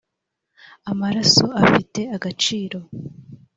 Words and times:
amaraso 0.91 1.45
afite 1.63 2.01
agaciro 2.15 2.79